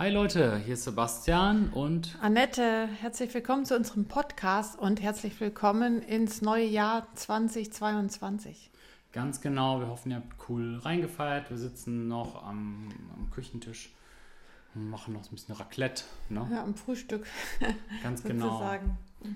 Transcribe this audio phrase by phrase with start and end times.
[0.00, 2.88] Hi Leute, hier ist Sebastian und Annette.
[3.02, 8.70] Herzlich willkommen zu unserem Podcast und herzlich willkommen ins neue Jahr 2022.
[9.12, 11.50] Ganz genau, wir hoffen, ihr habt cool reingefeiert.
[11.50, 13.94] Wir sitzen noch am, am Küchentisch
[14.74, 16.04] und machen noch ein bisschen Raclette.
[16.30, 16.48] Ne?
[16.50, 17.26] Ja, am Frühstück.
[18.02, 18.74] Ganz genau.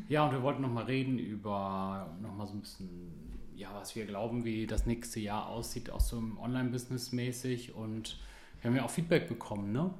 [0.08, 3.12] Ja, und wir wollten noch mal reden über noch mal so ein bisschen,
[3.54, 7.74] ja, was wir glauben, wie das nächste Jahr aussieht, auch so im Online-Business mäßig.
[7.74, 8.18] Und
[8.62, 9.92] wir haben ja auch Feedback bekommen, ne?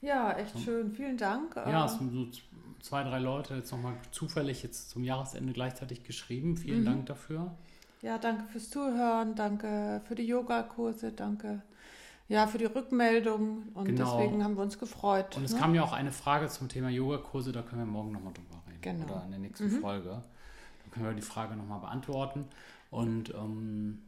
[0.00, 0.92] Ja, echt schön.
[0.92, 1.56] Vielen Dank.
[1.56, 2.28] Ja, es sind so
[2.80, 6.56] zwei, drei Leute jetzt nochmal zufällig jetzt zum Jahresende gleichzeitig geschrieben.
[6.56, 6.86] Vielen mhm.
[6.86, 7.54] Dank dafür.
[8.02, 11.62] Ja, danke fürs Zuhören, danke für die Yogakurse, danke
[12.28, 14.18] ja, für die Rückmeldung und genau.
[14.18, 15.36] deswegen haben wir uns gefreut.
[15.36, 15.60] Und es ne?
[15.60, 18.80] kam ja auch eine Frage zum Thema Yogakurse, da können wir morgen nochmal drüber reden.
[18.82, 19.04] Genau.
[19.04, 19.80] Oder in der nächsten mhm.
[19.80, 20.10] Folge.
[20.10, 22.44] Da können wir die Frage nochmal beantworten.
[22.90, 24.02] Und ähm,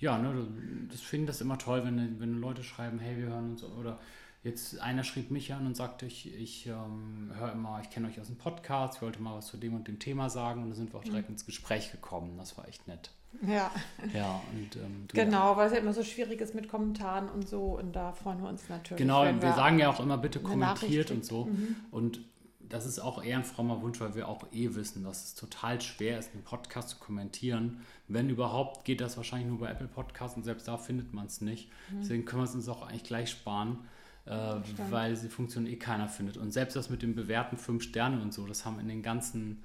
[0.00, 0.48] ja, ne,
[0.90, 4.00] das finde das immer toll, wenn, wenn Leute schreiben, hey, wir hören uns oder
[4.42, 8.18] Jetzt einer schrieb mich an und sagte, ich, ich ähm, höre immer, ich kenne euch
[8.18, 10.76] aus dem Podcast, ich wollte mal was zu dem und dem Thema sagen und da
[10.76, 11.34] sind wir auch direkt mhm.
[11.34, 12.38] ins Gespräch gekommen.
[12.38, 13.10] Das war echt nett.
[13.46, 13.70] Ja.
[14.14, 17.78] Ja, und ähm, genau, weil es ja immer so schwierig ist mit Kommentaren und so
[17.78, 18.98] und da freuen wir uns natürlich.
[18.98, 21.44] Genau, wir, wir, sagen ja auch immer, bitte kommentiert und so.
[21.44, 21.76] Mhm.
[21.90, 22.20] Und
[22.60, 25.82] das ist auch eher ein frommer Wunsch, weil wir auch eh wissen, dass es total
[25.82, 27.82] schwer ist, einen Podcast zu kommentieren.
[28.08, 31.42] Wenn überhaupt, geht das wahrscheinlich nur bei Apple Podcasts und selbst da findet man es
[31.42, 31.68] nicht.
[31.90, 32.00] Mhm.
[32.00, 33.80] Deswegen können wir es uns auch eigentlich gleich sparen
[34.26, 34.56] äh,
[34.90, 36.36] weil die Funktion eh keiner findet.
[36.36, 39.62] Und selbst das mit dem bewährten fünf Sterne und so, das haben in den ganzen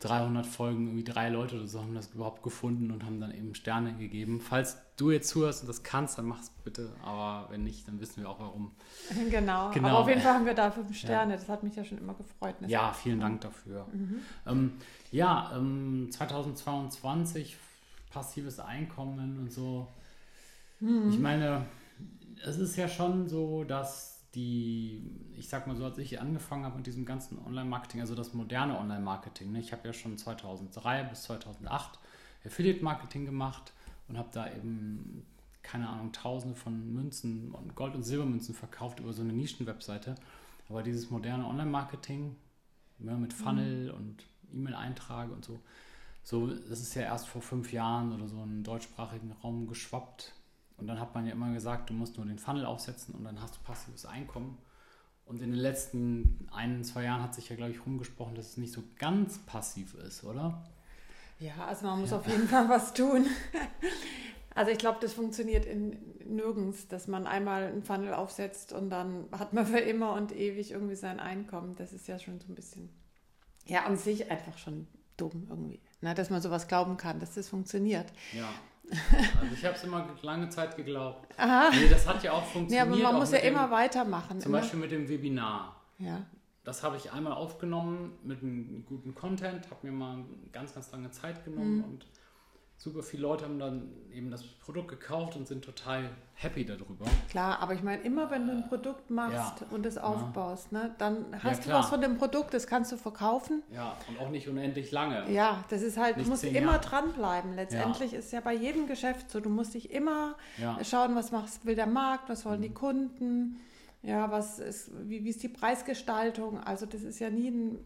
[0.00, 3.54] 300 Folgen irgendwie drei Leute oder so haben das überhaupt gefunden und haben dann eben
[3.54, 4.40] Sterne gegeben.
[4.40, 6.92] Falls du jetzt zuhörst und das kannst, dann mach es bitte.
[7.02, 8.72] Aber wenn nicht, dann wissen wir auch warum.
[9.30, 9.70] Genau.
[9.72, 9.88] genau.
[9.88, 11.32] Aber auf jeden Fall haben wir da fünf Sterne.
[11.32, 11.38] Ja.
[11.38, 12.56] Das hat mich ja schon immer gefreut.
[12.66, 13.86] Ja, vielen Dank dafür.
[13.92, 14.18] Mhm.
[14.46, 14.72] Ähm,
[15.10, 17.56] ja, ähm, 2022
[18.10, 19.88] passives Einkommen und so.
[20.80, 21.08] Mhm.
[21.08, 21.64] Ich meine,
[22.44, 25.02] es ist ja schon so, dass die,
[25.36, 28.78] ich sag mal so, als ich angefangen habe mit diesem ganzen Online-Marketing, also das moderne
[28.78, 29.60] Online-Marketing, ne?
[29.60, 31.98] ich habe ja schon 2003 bis 2008
[32.44, 33.72] Affiliate-Marketing gemacht
[34.08, 35.24] und habe da eben,
[35.62, 40.16] keine Ahnung, tausende von Münzen und Gold- und Silbermünzen verkauft über so eine Nischen-Webseite.
[40.68, 42.36] Aber dieses moderne Online-Marketing
[42.98, 43.94] ja, ne, mit Funnel mhm.
[43.94, 45.60] und E-Mail-Eintrage und so,
[46.22, 50.32] so, das ist ja erst vor fünf Jahren oder so im deutschsprachigen Raum geschwappt
[50.76, 53.40] und dann hat man ja immer gesagt, du musst nur den Funnel aufsetzen und dann
[53.40, 54.58] hast du passives Einkommen.
[55.26, 58.56] Und in den letzten ein, zwei Jahren hat sich ja, glaube ich, rumgesprochen, dass es
[58.58, 60.62] nicht so ganz passiv ist, oder?
[61.38, 62.18] Ja, also man muss ja.
[62.18, 63.26] auf jeden Fall was tun.
[64.54, 69.26] Also ich glaube, das funktioniert in nirgends, dass man einmal einen Funnel aufsetzt und dann
[69.32, 71.74] hat man für immer und ewig irgendwie sein Einkommen.
[71.76, 72.88] Das ist ja schon so ein bisschen,
[73.66, 74.86] ja, an sich einfach schon
[75.16, 76.14] dumm irgendwie, ne?
[76.14, 78.06] dass man sowas glauben kann, dass das funktioniert.
[78.32, 78.48] Ja.
[78.90, 81.32] Also ich habe es immer lange Zeit geglaubt.
[81.38, 81.70] Aha.
[81.72, 82.88] Nee, das hat ja auch funktioniert.
[82.88, 84.40] Nee, aber man muss ja dem, immer weitermachen.
[84.40, 84.60] Zum immer.
[84.60, 85.80] Beispiel mit dem Webinar.
[85.98, 86.24] Ja.
[86.64, 91.10] Das habe ich einmal aufgenommen mit einem guten Content, habe mir mal ganz, ganz lange
[91.10, 91.84] Zeit genommen mhm.
[91.84, 92.06] und
[92.84, 97.06] super viele Leute haben dann eben das Produkt gekauft und sind total happy darüber.
[97.30, 100.82] Klar, aber ich meine, immer wenn du ein Produkt machst ja, und es aufbaust, ja.
[100.82, 103.62] ne, dann hast ja, du was von dem Produkt, das kannst du verkaufen.
[103.72, 105.32] Ja, und auch nicht unendlich lange.
[105.32, 106.80] Ja, das ist halt, nicht du musst immer Jahre.
[106.80, 107.54] dranbleiben.
[107.54, 110.36] Letztendlich ist ja bei jedem Geschäft so, du musst dich immer
[110.82, 112.64] schauen, was machst, will der Markt, was wollen mhm.
[112.64, 113.60] die Kunden,
[114.02, 116.60] ja, was ist, wie, wie ist die Preisgestaltung.
[116.60, 117.78] Also das ist ja nie ein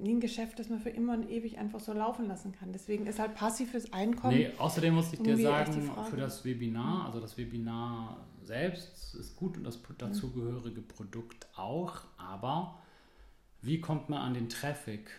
[0.00, 2.72] nie ein Geschäft, das man für immer und ewig einfach so laufen lassen kann.
[2.72, 4.36] Deswegen ist halt passives Einkommen.
[4.36, 9.56] Nee, außerdem muss ich dir sagen, für das Webinar, also das Webinar selbst ist gut
[9.56, 12.78] und das dazugehörige Produkt auch, aber
[13.60, 15.10] wie kommt man an den Traffic?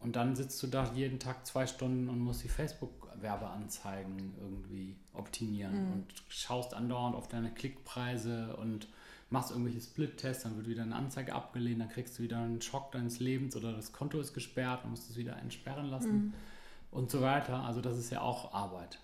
[0.00, 5.86] Und dann sitzt du da jeden Tag zwei Stunden und musst die Facebook-Werbeanzeigen irgendwie optimieren
[5.86, 5.92] mhm.
[5.92, 8.88] und schaust andauernd auf deine Klickpreise und
[9.30, 12.92] machst irgendwelche Split-Tests, dann wird wieder eine Anzeige abgelehnt, dann kriegst du wieder einen Schock
[12.92, 16.32] deines Lebens oder das Konto ist gesperrt, dann musst du es wieder entsperren lassen mhm.
[16.90, 17.62] und so weiter.
[17.64, 18.98] Also das ist ja auch Arbeit.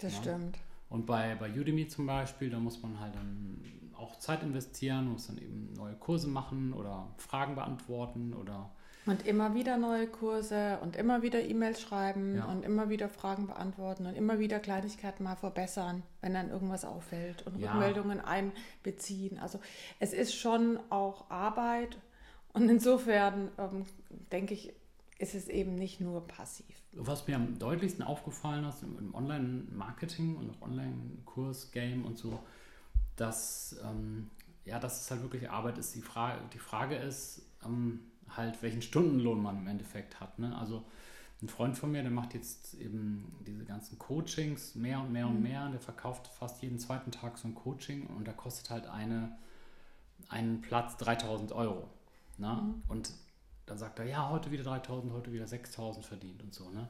[0.00, 0.22] Das ja?
[0.22, 0.58] stimmt.
[0.90, 3.60] Und bei, bei Udemy zum Beispiel, da muss man halt dann
[3.96, 8.70] auch Zeit investieren, muss dann eben neue Kurse machen oder Fragen beantworten oder
[9.08, 12.44] und immer wieder neue Kurse und immer wieder E-Mails schreiben ja.
[12.44, 17.46] und immer wieder Fragen beantworten und immer wieder Kleinigkeiten mal verbessern, wenn dann irgendwas auffällt
[17.46, 17.72] und ja.
[17.72, 19.38] Rückmeldungen einbeziehen.
[19.38, 19.60] Also
[19.98, 21.96] es ist schon auch Arbeit
[22.52, 23.84] und insofern ähm,
[24.30, 24.72] denke ich,
[25.18, 26.66] ist es eben nicht nur passiv.
[26.92, 32.38] Was mir am deutlichsten aufgefallen ist im Online-Marketing und auch Online-Kurs-Game und so,
[33.16, 34.30] dass, ähm,
[34.64, 35.94] ja, dass es halt wirklich Arbeit ist.
[35.94, 38.00] Die Frage, die Frage ist, ähm,
[38.36, 40.38] halt, welchen Stundenlohn man im Endeffekt hat.
[40.38, 40.56] Ne?
[40.56, 40.84] Also
[41.40, 45.36] ein Freund von mir, der macht jetzt eben diese ganzen Coachings mehr und mehr und
[45.36, 45.42] mhm.
[45.42, 45.68] mehr.
[45.68, 49.36] Der verkauft fast jeden zweiten Tag so ein Coaching und da kostet halt eine,
[50.28, 51.88] einen Platz 3000 Euro.
[52.38, 52.60] Ne?
[52.60, 52.82] Mhm.
[52.88, 53.12] Und
[53.66, 56.70] dann sagt er, ja, heute wieder 3000, heute wieder 6000 verdient und so.
[56.70, 56.88] Ne?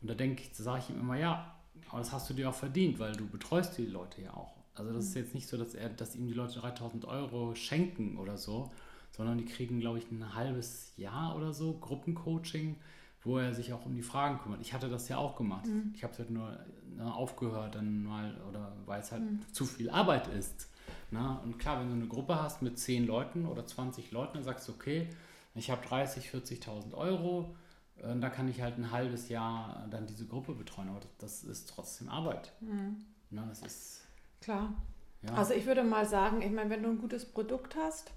[0.00, 1.54] Und da denke ich, sage ich ihm immer, ja,
[1.88, 4.54] aber das hast du dir auch verdient, weil du betreust die Leute ja auch.
[4.74, 5.22] Also das ist mhm.
[5.22, 8.72] jetzt nicht so, dass er, dass ihm die Leute 3000 Euro schenken oder so,
[9.16, 12.76] sondern die kriegen, glaube ich, ein halbes Jahr oder so Gruppencoaching,
[13.22, 14.60] wo er sich auch um die Fragen kümmert.
[14.60, 15.66] Ich hatte das ja auch gemacht.
[15.66, 15.92] Mhm.
[15.94, 16.58] Ich habe es halt nur
[16.96, 19.40] ne, aufgehört dann mal, oder weil es halt mhm.
[19.52, 20.68] zu viel Arbeit ist.
[21.10, 21.34] Na?
[21.34, 21.40] Ne?
[21.44, 24.68] Und klar, wenn du eine Gruppe hast mit 10 Leuten oder 20 Leuten, dann sagst
[24.68, 25.08] du, okay,
[25.54, 27.54] ich habe 30, 40.000 Euro,
[28.02, 31.70] äh, da kann ich halt ein halbes Jahr dann diese Gruppe betreuen, aber das ist
[31.70, 32.52] trotzdem Arbeit.
[32.60, 32.96] Mhm.
[33.30, 34.00] Na, ne, das ist
[34.40, 34.74] Klar.
[35.22, 35.34] Ja.
[35.34, 38.12] Also ich würde mal sagen, ich meine, wenn du ein gutes Produkt hast,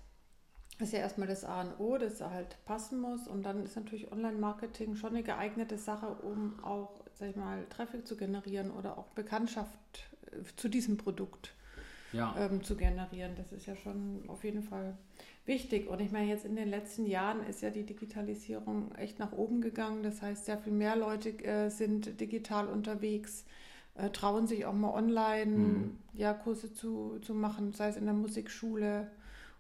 [0.80, 3.28] ist ja erstmal das A und O, das halt passen muss.
[3.28, 8.08] Und dann ist natürlich Online-Marketing schon eine geeignete Sache, um auch, sag ich mal, Traffic
[8.08, 9.80] zu generieren oder auch Bekanntschaft
[10.32, 11.54] äh, zu diesem Produkt
[12.14, 12.36] ja.
[12.38, 13.36] ähm, zu generieren.
[13.36, 14.98] Das ist ja schon auf jeden Fall
[15.46, 15.88] wichtig.
[15.88, 19.62] Und ich meine, jetzt in den letzten Jahren ist ja die Digitalisierung echt nach oben
[19.62, 20.04] gegangen.
[20.04, 23.46] Das heißt, sehr viel mehr Leute äh, sind digital unterwegs
[23.98, 25.98] äh, trauen sich auch mal online mhm.
[26.14, 29.10] ja, Kurse zu, zu machen, sei es in der Musikschule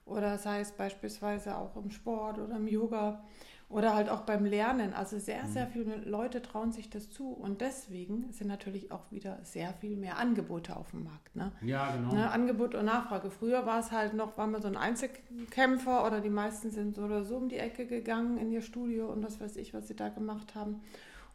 [0.07, 3.23] oder sei es beispielsweise auch im Sport oder im Yoga
[3.69, 4.93] oder halt auch beim Lernen.
[4.93, 5.47] Also sehr, mhm.
[5.47, 9.97] sehr viele Leute trauen sich das zu und deswegen sind natürlich auch wieder sehr viel
[9.97, 11.35] mehr Angebote auf dem Markt.
[11.35, 11.51] Ne?
[11.61, 12.13] Ja, genau.
[12.13, 12.31] Ne?
[12.31, 13.29] Angebot und Nachfrage.
[13.29, 17.03] Früher war es halt noch, war man so ein Einzelkämpfer oder die meisten sind so
[17.03, 19.95] oder so um die Ecke gegangen in ihr Studio und was weiß ich, was sie
[19.95, 20.81] da gemacht haben.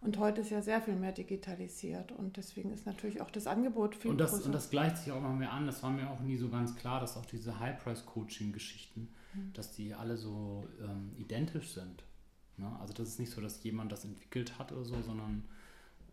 [0.03, 3.95] Und heute ist ja sehr viel mehr digitalisiert und deswegen ist natürlich auch das Angebot
[3.95, 4.47] viel und das, größer.
[4.47, 5.67] Und das gleicht sich auch immer mehr an.
[5.67, 9.53] Das war mir auch nie so ganz klar, dass auch diese High-Price-Coaching-Geschichten, mhm.
[9.53, 12.03] dass die alle so ähm, identisch sind.
[12.57, 12.69] Ne?
[12.81, 15.45] Also das ist nicht so, dass jemand das entwickelt hat oder so, sondern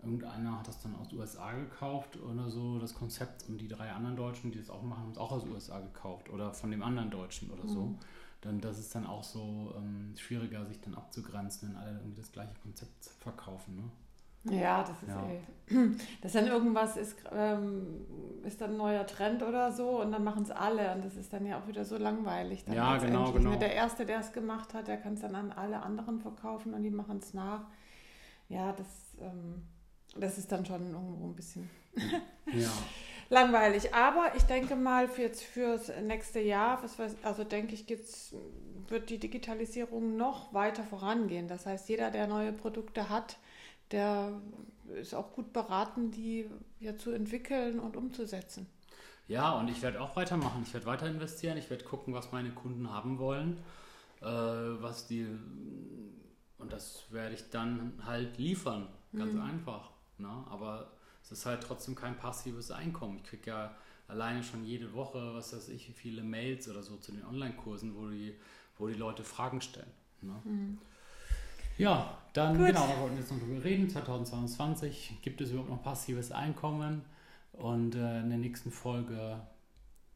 [0.04, 4.16] irgendeiner hat das dann aus USA gekauft oder so, das Konzept und die drei anderen
[4.16, 7.10] Deutschen, die das auch machen, haben es auch aus USA gekauft oder von dem anderen
[7.10, 7.98] Deutschen oder so.
[8.42, 12.32] Dann das ist dann auch so ähm, schwieriger, sich dann abzugrenzen, wenn alle irgendwie das
[12.32, 13.76] gleiche Konzept verkaufen.
[13.76, 13.92] Ne?
[14.46, 15.28] Ja, das ist ja.
[15.30, 15.90] eh.
[16.22, 18.06] Das dann irgendwas ist, ähm,
[18.44, 21.34] ist dann ein neuer Trend oder so und dann machen es alle und das ist
[21.34, 22.64] dann ja auch wieder so langweilig.
[22.64, 23.56] Dann ja, genau, genau.
[23.56, 26.84] Der Erste, der es gemacht hat, der kann es dann an alle anderen verkaufen und
[26.84, 27.66] die machen es nach.
[28.48, 28.88] Ja, das,
[29.20, 29.64] ähm,
[30.16, 31.70] das ist dann schon irgendwo ein bisschen.
[32.54, 32.72] ja.
[33.30, 33.94] langweilig.
[33.94, 37.86] Aber ich denke mal, für jetzt fürs nächste Jahr, weiß, also denke ich,
[38.88, 41.48] wird die Digitalisierung noch weiter vorangehen.
[41.48, 43.38] Das heißt, jeder, der neue Produkte hat,
[43.92, 44.42] der
[45.00, 48.68] ist auch gut beraten, die ja zu entwickeln und umzusetzen.
[49.28, 50.64] Ja, und ich werde auch weitermachen.
[50.66, 51.58] Ich werde weiter investieren.
[51.58, 53.58] Ich werde gucken, was meine Kunden haben wollen,
[54.22, 55.28] äh, was die
[56.58, 58.88] und das werde ich dann halt liefern.
[59.16, 59.42] Ganz mhm.
[59.42, 59.92] einfach.
[60.20, 60.44] Ne?
[60.50, 60.92] Aber
[61.24, 63.18] es ist halt trotzdem kein passives Einkommen.
[63.18, 63.76] Ich kriege ja
[64.08, 68.10] alleine schon jede Woche, was weiß ich, viele Mails oder so zu den Online-Kursen, wo
[68.10, 68.36] die,
[68.78, 69.92] wo die Leute Fragen stellen.
[70.22, 70.36] Ne?
[70.44, 70.78] Mhm.
[71.78, 72.68] Ja, dann Gut.
[72.68, 73.90] genau, wir wollten jetzt noch drüber reden.
[73.90, 77.04] 2022 gibt es überhaupt noch passives Einkommen
[77.54, 79.40] und äh, in der nächsten Folge,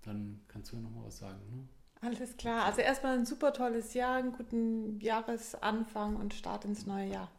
[0.04, 1.40] dann kannst du ja noch mal was sagen.
[1.52, 1.68] Ne?
[2.08, 2.66] Alles klar.
[2.66, 7.30] Also erstmal ein super tolles Jahr, einen guten Jahresanfang und Start ins neue Jahr.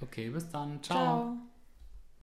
[0.00, 0.82] Okay, bis dann.
[0.82, 0.96] Ciao.
[0.96, 1.36] Ciao.